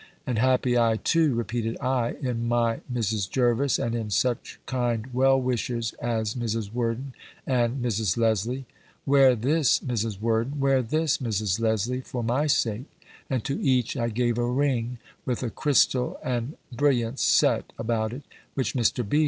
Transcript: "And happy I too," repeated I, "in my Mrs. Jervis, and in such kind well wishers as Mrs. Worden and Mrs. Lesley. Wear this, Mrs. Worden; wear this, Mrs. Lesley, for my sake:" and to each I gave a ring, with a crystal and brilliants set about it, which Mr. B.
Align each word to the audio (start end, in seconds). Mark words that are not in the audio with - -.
"And 0.25 0.39
happy 0.39 0.79
I 0.79 0.97
too," 0.97 1.35
repeated 1.35 1.77
I, 1.79 2.15
"in 2.19 2.47
my 2.47 2.79
Mrs. 2.91 3.29
Jervis, 3.29 3.77
and 3.77 3.93
in 3.93 4.09
such 4.09 4.59
kind 4.65 5.05
well 5.13 5.39
wishers 5.39 5.93
as 6.01 6.33
Mrs. 6.33 6.73
Worden 6.73 7.13
and 7.45 7.85
Mrs. 7.85 8.17
Lesley. 8.17 8.65
Wear 9.05 9.35
this, 9.35 9.79
Mrs. 9.79 10.19
Worden; 10.19 10.59
wear 10.59 10.81
this, 10.81 11.19
Mrs. 11.19 11.59
Lesley, 11.59 12.01
for 12.01 12.23
my 12.23 12.47
sake:" 12.47 12.89
and 13.29 13.43
to 13.43 13.61
each 13.61 13.95
I 13.95 14.09
gave 14.09 14.39
a 14.39 14.45
ring, 14.51 14.97
with 15.23 15.43
a 15.43 15.51
crystal 15.51 16.19
and 16.23 16.55
brilliants 16.71 17.21
set 17.21 17.71
about 17.77 18.11
it, 18.11 18.23
which 18.55 18.73
Mr. 18.73 19.07
B. 19.07 19.19